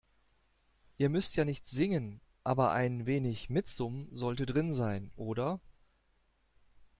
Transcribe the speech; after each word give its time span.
Ihr 0.97 1.09
müsst 1.09 1.35
ja 1.35 1.45
nicht 1.45 1.69
singen, 1.69 2.21
aber 2.43 2.71
ein 2.71 3.05
wenig 3.05 3.51
Mitsummen 3.51 4.07
sollte 4.15 4.47
drin 4.47 4.73
sein, 4.73 5.11
oder? 5.15 5.59